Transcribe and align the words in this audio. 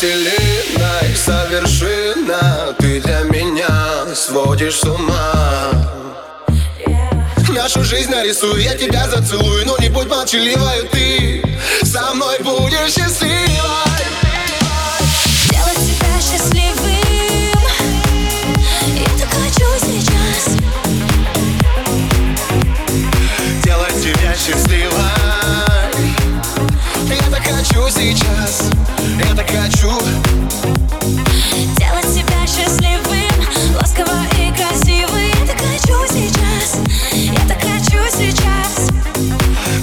вселенной 0.00 1.14
совершенно 1.14 2.74
Ты 2.78 3.02
для 3.02 3.20
меня 3.24 4.14
сводишь 4.14 4.76
с 4.76 4.84
ума. 4.84 5.70
Нашу 7.50 7.84
жизнь 7.84 8.10
нарисую, 8.10 8.62
я 8.62 8.74
тебя 8.78 9.06
зацелую 9.10 9.66
Но 9.66 9.76
не 9.76 9.90
будь 9.90 10.08
молчаливой, 10.08 10.88
ты. 10.90 11.44
Со 11.84 12.14
мной 12.14 12.38
будешь 12.38 12.94
счастлива 12.94 13.80
сейчас. 28.00 28.70
Я 29.20 29.34
так 29.34 29.50
хочу. 29.50 29.90
Делать 31.76 32.06
себя 32.06 32.46
счастливым 32.46 33.76
Ласково 33.76 34.16
и 34.38 34.50
красивым. 34.54 35.28
Я 35.28 35.46
так 35.46 35.58
хочу 35.58 36.06
сейчас 36.08 36.78
Я 37.12 37.40
так 37.46 37.60
хочу 37.60 37.98
сейчас. 38.10 38.88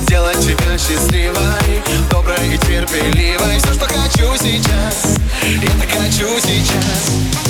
Делать 0.07 0.39
тебя 0.39 0.77
счастливой 0.77 1.83
Доброй 2.09 2.55
и 2.55 2.57
терпеливой. 2.57 3.59
Все, 3.59 3.73
что 3.73 3.85
хочу 3.85 4.35
сейчас 4.37 5.17
Я 5.43 5.69
так 5.79 5.89
хочу 5.91 6.39
сейчас. 6.39 7.46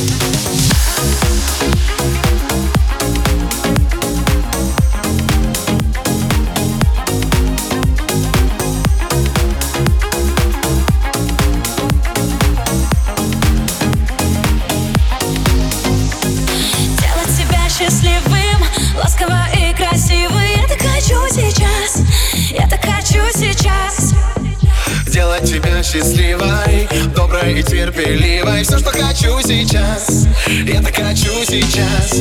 счастливой 25.88 26.88
Доброй 27.16 27.59
и 27.59 27.64
терпеливой. 27.64 28.64
Все, 28.64 28.78
что 28.78 28.92
хочу 28.92 29.40
сейчас 29.42 30.28
Я 30.66 30.81
так 30.81 30.96
хочу 30.96 31.31
сейчас. 31.46 32.12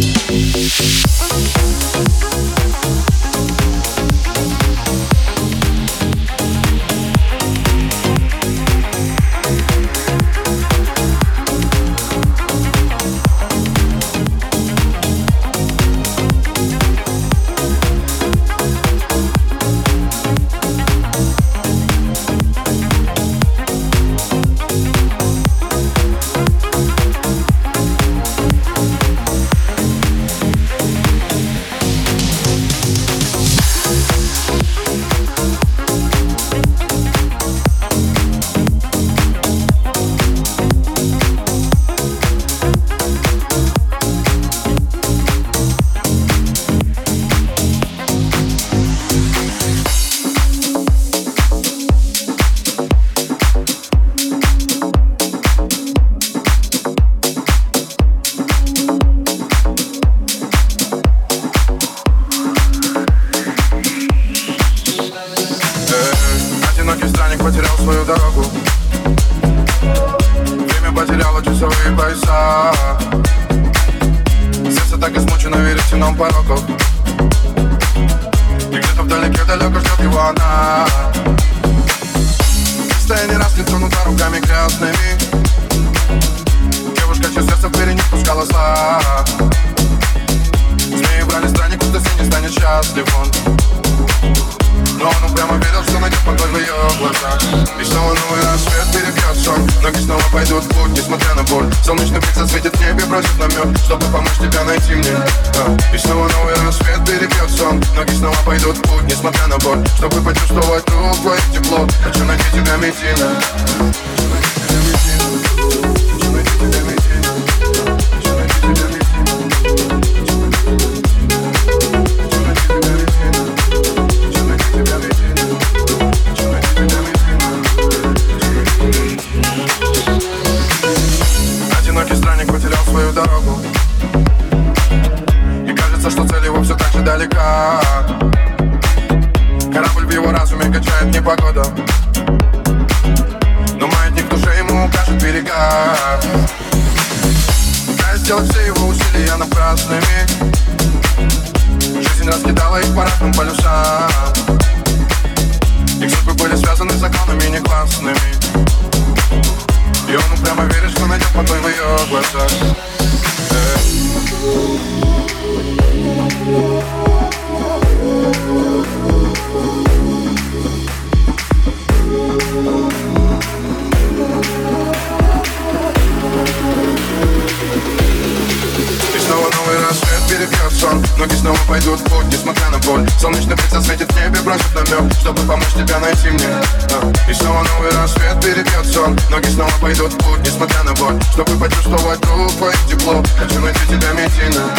чувствовать 191.77 192.25
рукой 192.27 192.73
тепло. 192.89 193.23
Хочу 193.39 193.61
найти 193.61 193.81
тебя, 193.87 194.13
Метина 194.13 194.75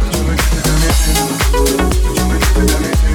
Хочу 0.00 0.22
найти 0.24 0.42
тебя, 0.50 0.72
Метина 0.82 1.28
Хочу 1.52 2.26
найти 2.26 2.46
тебя, 2.54 2.78
Метина 2.78 3.05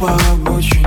По 0.00 0.10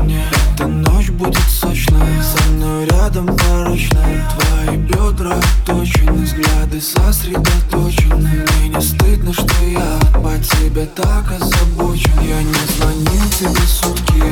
мне 0.01 0.23
Эта 0.53 0.67
ночь 0.67 1.09
будет 1.09 1.37
сочная 1.49 2.23
Со 2.23 2.49
мной 2.49 2.85
рядом 2.85 3.25
порочная 3.27 4.29
Твои 4.37 4.77
бедра 4.77 5.39
точены 5.65 6.23
Взгляды 6.23 6.81
сосредоточены. 6.81 8.45
Мне 8.59 8.69
не 8.69 8.81
стыдно, 8.81 9.33
что 9.33 9.65
я 9.65 9.99
По 10.13 10.37
тебе 10.37 10.85
так 10.85 11.31
озабочен. 11.31 12.11
Я 12.21 12.41
не 12.43 12.53
звонил 12.75 13.29
тебе 13.31 13.67
сутки 13.67 14.23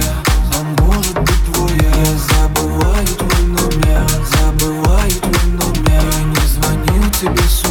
А 0.54 0.82
может 0.82 1.20
быть 1.20 1.54
двое 1.54 1.78
Я 1.78 2.18
забываю 2.36 3.08
твой 3.08 3.44
номер 3.48 4.08
Забываю 4.40 5.12
твой 5.12 5.52
номер. 5.52 6.04
Я 6.12 6.24
не 6.24 6.48
звонил 6.48 7.12
тебе 7.12 7.44
сутки. 7.44 7.65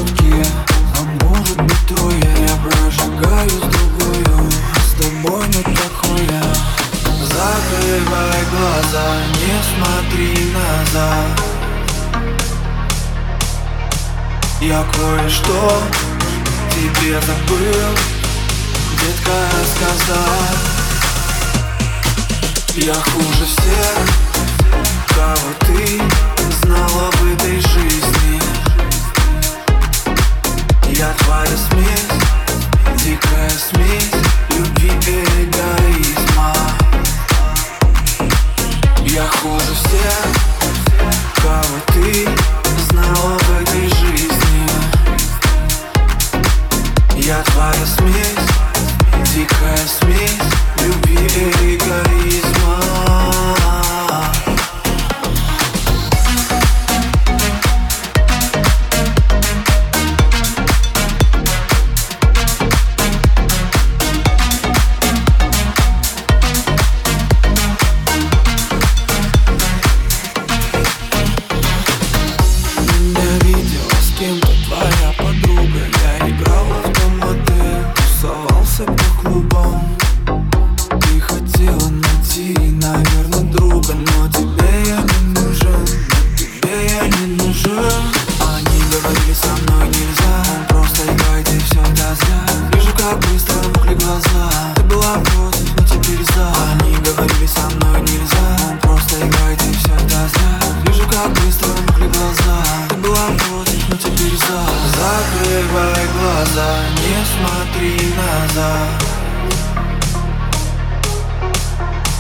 смотри 9.85 10.53
назад. 10.53 11.41
Я 14.61 14.85
кое-что 14.95 15.83
тебе 16.71 17.21
забыл 17.21 17.91
Детка 19.01 19.33
рассказать. 19.61 20.59
Я 22.77 22.95
хуже 22.95 23.45
всех, 23.45 23.97
кого 25.09 25.51
ты 25.61 26.01
знала 26.63 27.11
в 27.13 27.35
этой 27.35 27.61
жизни. 27.61 28.41
Я 30.91 31.13
твоя 31.19 31.57
смесь, 31.57 33.05
дикая 33.05 33.51
смесь 33.51 34.11
Любви 34.51 34.91
и 35.07 35.45
эгоизма 35.45 36.84
я 39.15 39.23
хуже 39.23 39.75
всех 39.75 40.25
Кого 41.37 41.79
ты 41.93 42.34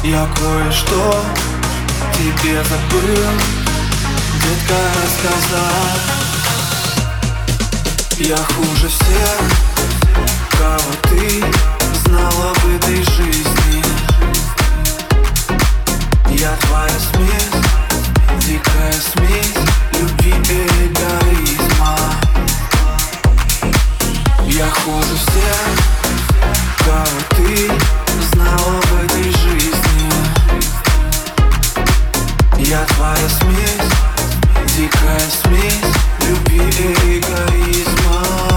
Я 0.05 0.29
кое-что 0.37 1.25
тебе 2.13 2.63
забыл 2.63 3.25
Детка 4.43 4.77
рассказал. 5.03 5.89
Я 8.19 8.37
хуже 8.37 8.89
всех, 8.89 9.39
кого 10.59 10.93
ты 11.05 11.43
знала 12.05 12.53
в 12.53 12.77
этой 12.77 12.97
жизни. 12.97 13.83
Я 16.29 16.55
твоя 16.67 16.99
смесь, 16.99 17.63
дикая 18.47 18.93
смесь 18.93 19.57
любви 19.99 20.35
и 20.51 20.87
эгоизма. 20.87 21.99
Я 24.49 24.69
хуже 24.69 25.17
всех, 25.17 25.67
кого 26.85 27.21
ты 27.31 27.71
знала 28.35 28.81
в 28.83 29.05
этой 29.05 29.25
жизни. 29.25 29.84
Я 32.67 32.83
твоя 32.87 33.29
смесь, 33.29 34.75
дикая 34.75 35.21
смесь 35.29 35.95
Любви 36.27 36.61
и 36.61 37.19
эгоизма. 37.19 38.54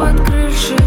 Под 0.00 0.18
крыши 0.24 0.78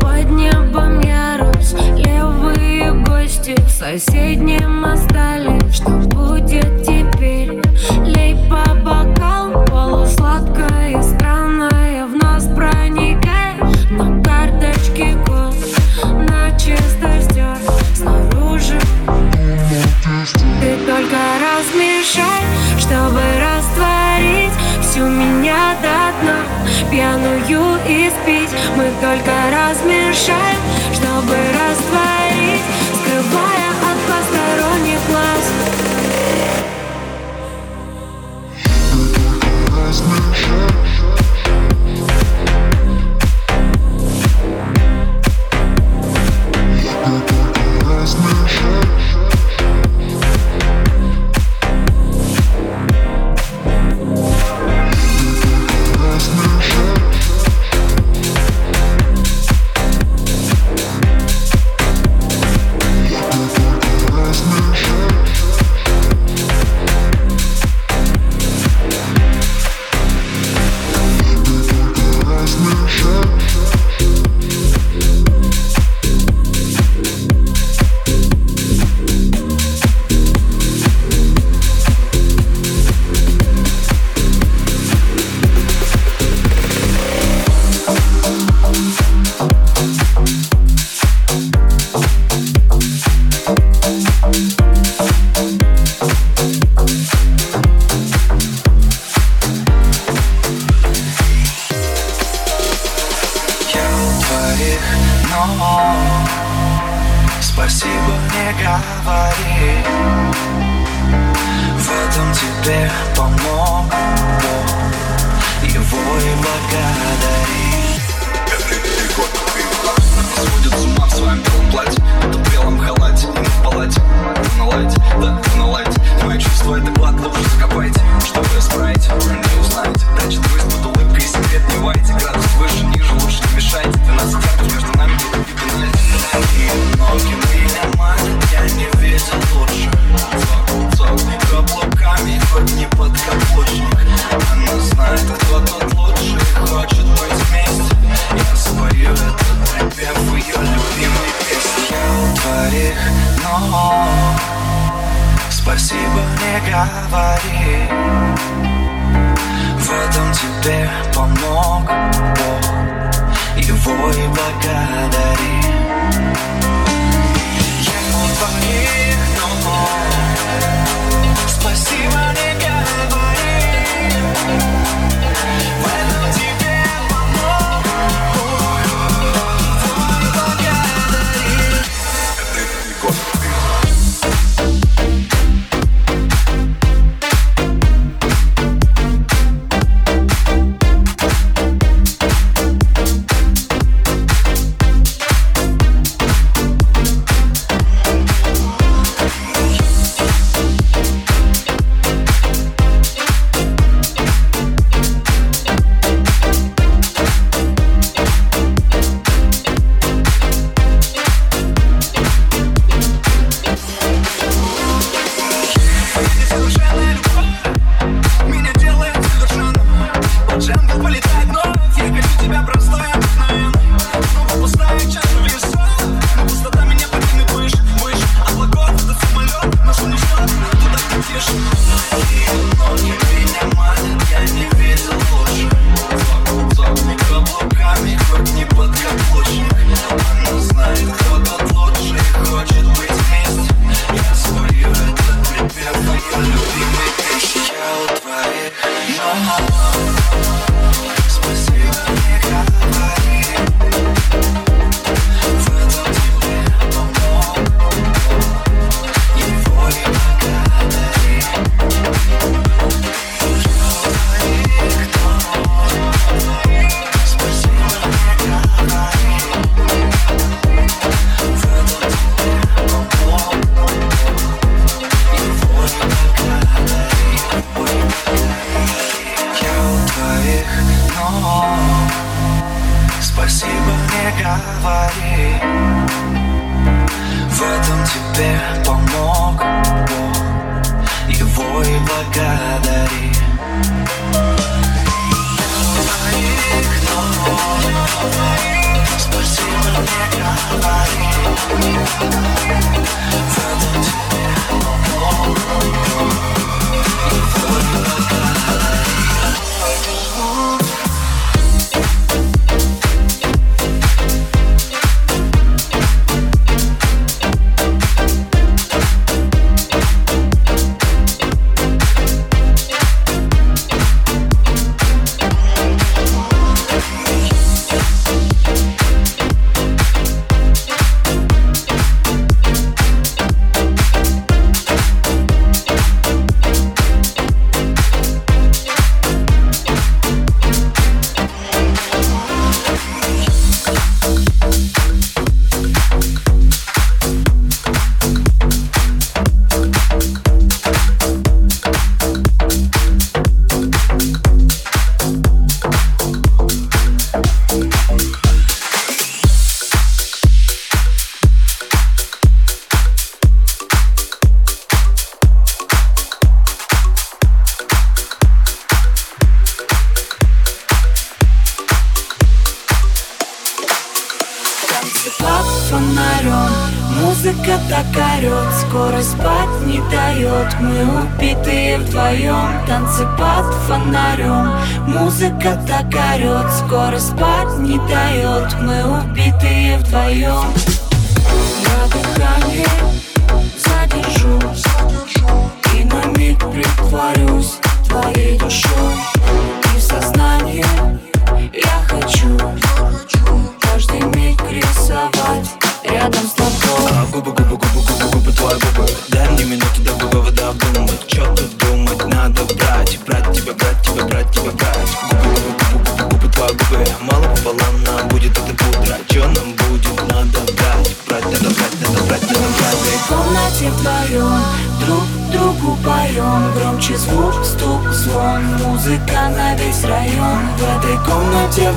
Под 0.00 0.30
небом 0.30 0.98
ярус. 1.00 1.74
Левые 1.94 2.94
гости 3.04 3.54
в 3.66 3.68
соседнем 3.68 4.82
остались 4.82 5.74
Что 5.74 5.90
будет 5.90 6.82
теперь? 6.82 7.60
Лей 8.06 8.34
по 8.48 8.74
бокалам 8.76 9.66
Полусладкое, 9.66 11.02
странное 11.02 12.06
В 12.06 12.14
нос 12.14 12.44
проникает 12.56 13.90
На 13.90 14.22
карточке 14.22 15.18
На 16.30 16.50
чисто 16.58 17.20
стер 17.20 17.58
Снаружи 17.94 18.80
Ты 20.62 20.76
только 20.86 21.18
размешай 21.44 22.42
Чтобы 22.78 23.20
растворить 23.38 24.52
Всю 24.80 25.06
меня 25.08 25.76
до 25.82 26.24
дна 26.24 26.41
Пьяную 26.90 27.40
испить 27.86 28.50
Мы 28.76 28.90
только 29.00 29.32
размешаем, 29.50 30.60
чтобы 30.92 31.34
растворить 31.52 32.62
Скрывая 32.94 33.71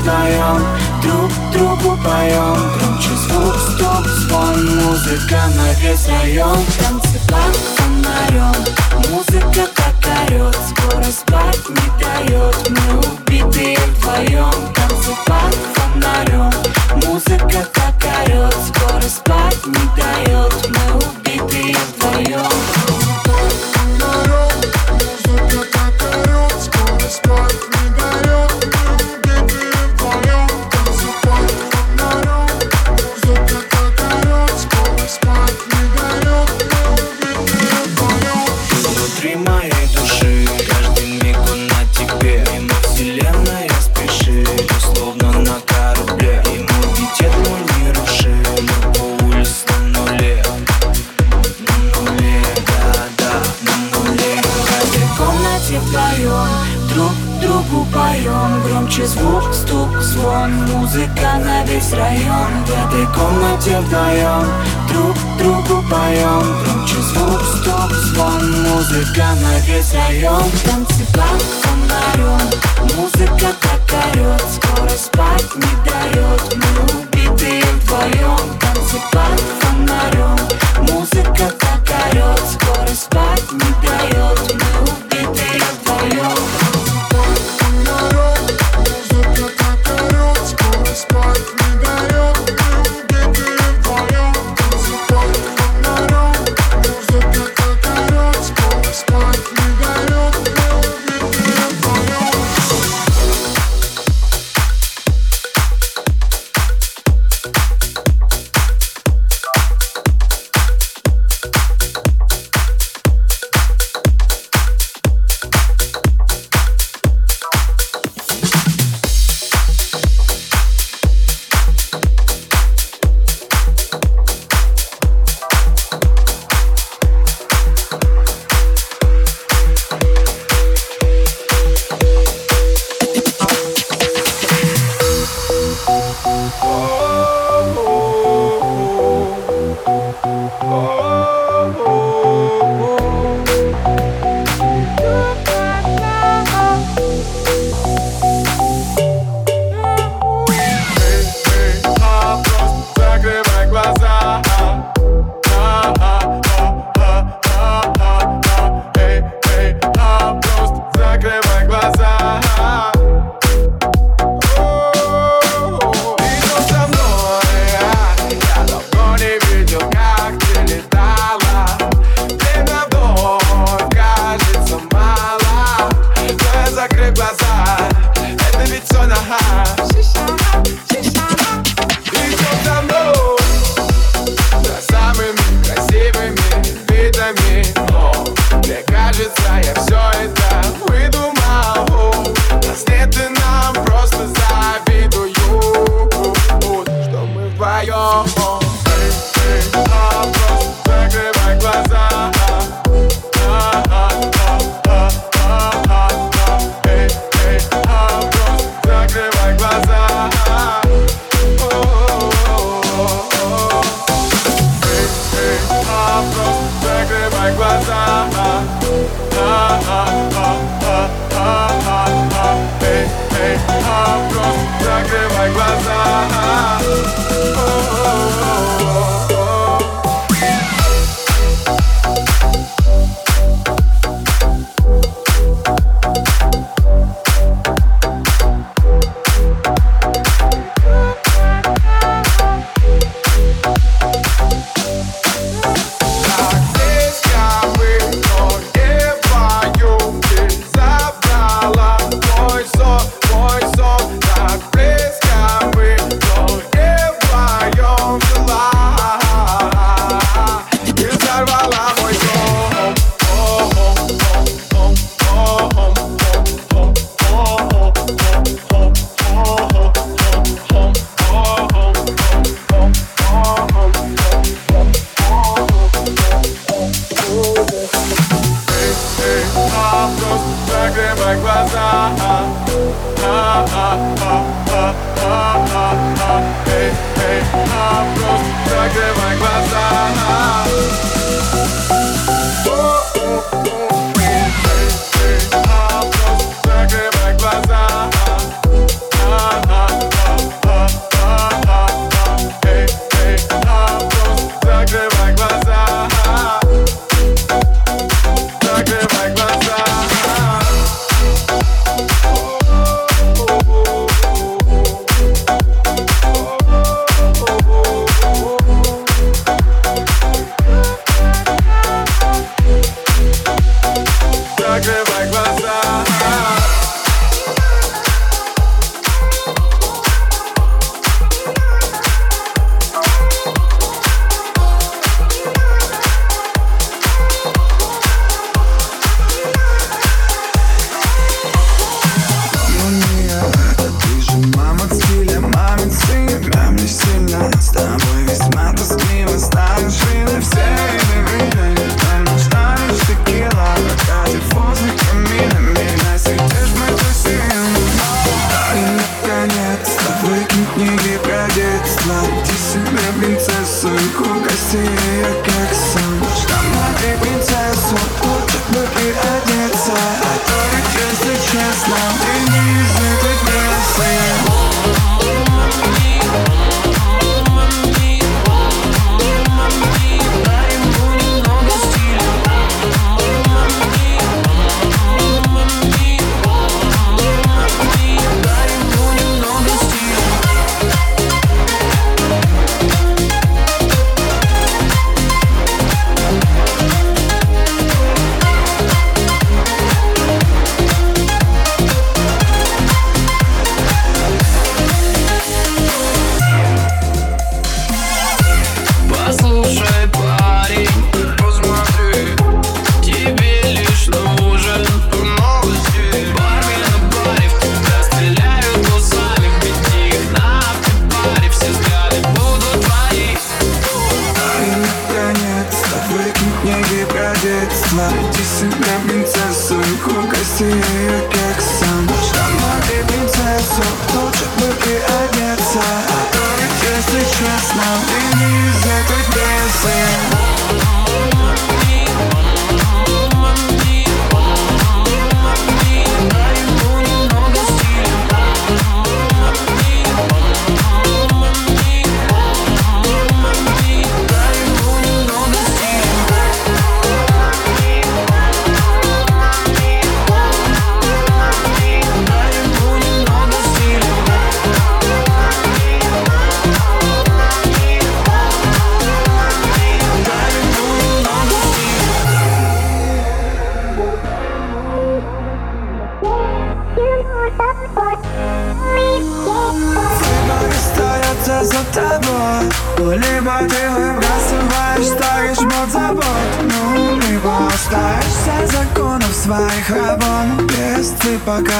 узнаем 0.06 0.62
Друг 1.02 1.32
другу 1.52 1.98
поем. 2.04 2.58
Громче 2.78 3.15
звук, 3.15 3.56
стоп, 3.56 4.06
звон 4.08 4.78
Музыка 4.78 5.41
на 5.56 5.74
весь 5.80 6.08
район. 6.08 6.58
Танцы 6.80 7.20
под 7.28 7.56
фонарем 7.76 8.56
Музыка 9.10 9.68
как 9.76 10.30
орет 10.30 10.58
Скоро 10.70 11.04
спать 11.04 11.70
не 11.70 12.04
дает 12.04 12.70
Мы 12.70 13.00
убитые 13.00 13.78
вдвоем. 13.78 14.52
Танцы 14.74 15.12
под 15.26 15.56
фонарем 15.76 16.52
Музыка 17.08 17.68
как 17.74 17.96
орет 18.22 18.56
Скоро 18.68 19.02
спать 19.02 19.65
не 19.65 20.02
дает. 20.02 20.14
цыган 68.95 69.41
на 69.41 69.60
весь 69.67 69.93
район 69.93 70.43
Там 70.65 70.85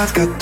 I've 0.06 0.14
got 0.14 0.35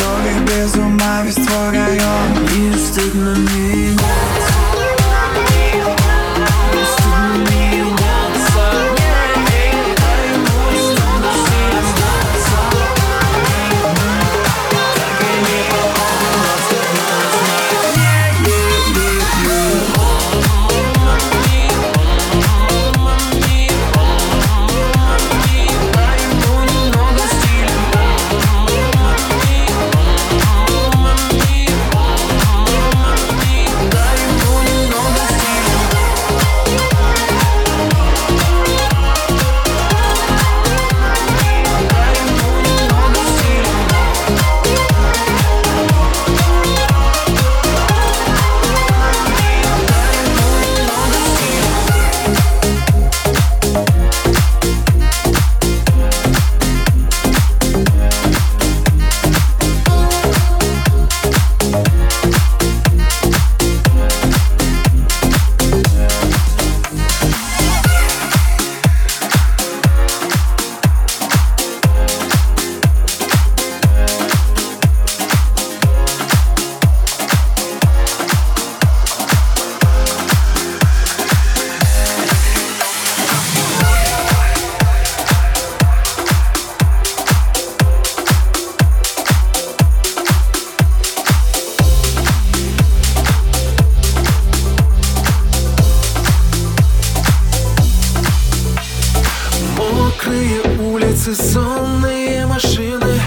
сонные 101.32 102.46
машины 102.46 103.20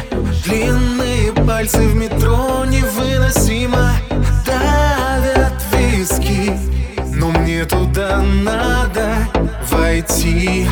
Длинные 0.43 1.31
пальцы 1.31 1.79
в 1.79 1.95
метро 1.95 2.65
невыносимо 2.65 3.93
Давят 4.45 5.53
виски. 5.73 6.53
Но 7.13 7.31
мне 7.31 7.65
туда 7.65 8.21
надо 8.21 9.15
войти. 9.71 10.67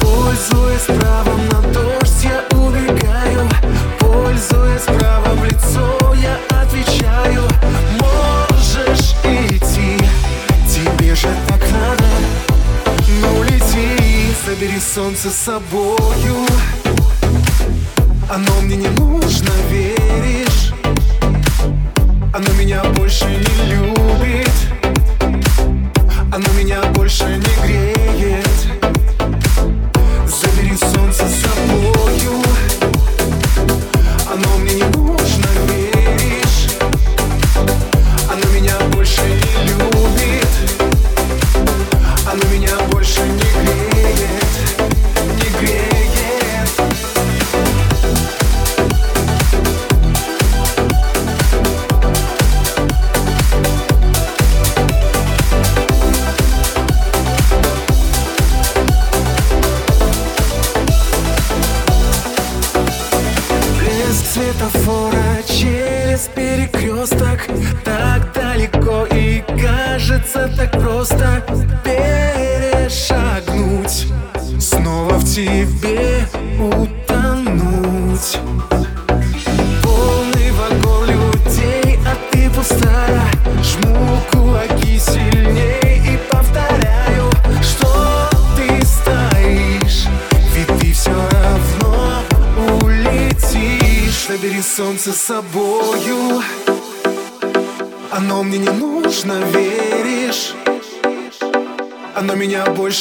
Пользуясь 0.00 1.00
правом 1.00 1.48
на 1.48 1.60
дождь, 1.72 2.24
я 2.24 2.44
убегаю. 2.56 3.48
Пользуясь 3.98 4.82
правом 4.82 5.01
забери 15.22 15.30
солнце 15.30 15.30
с 15.30 15.44
собою. 15.44 16.46
Оно 18.28 18.60
мне 18.62 18.76
не 18.76 18.88
нужно, 18.88 19.50
веришь? 19.70 20.72
Оно 22.34 22.52
меня 22.58 22.82
больше 22.96 23.26
не 23.26 23.70
любит. 23.70 24.50
Оно 26.32 26.46
меня 26.58 26.82
больше 26.94 27.24
не 27.24 27.61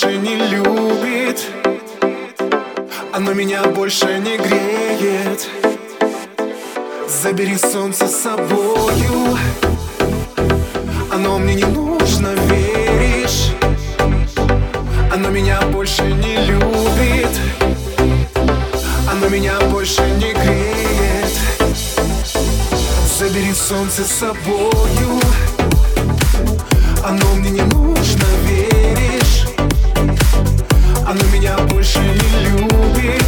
больше 0.01 0.17
не 0.17 0.35
любит. 0.35 1.45
Оно 3.13 3.33
меня 3.33 3.63
больше 3.63 4.19
не 4.19 4.37
греет. 4.37 5.47
Забери 7.07 7.55
солнце 7.57 8.07
с 8.07 8.21
собою. 8.21 9.37
Оно 11.11 11.37
мне 11.37 11.55
не 11.55 11.65
нужно, 11.65 12.29
веришь? 12.47 13.53
Оно 15.13 15.29
меня 15.29 15.61
больше 15.71 16.03
не 16.03 16.37
любит. 16.47 17.39
Оно 19.11 19.29
меня 19.29 19.59
больше 19.69 20.01
не 20.01 20.33
греет. 20.33 21.37
Забери 23.19 23.53
солнце 23.53 24.03
с 24.03 24.11
собою. 24.11 25.19
Оно 27.03 27.35
мне 27.35 27.51
не 27.51 27.61
нужно, 27.61 28.25
веришь 28.47 29.20
она 31.11 31.23
меня 31.33 31.57
больше 31.67 31.99
не 31.99 32.45
любит. 32.45 33.20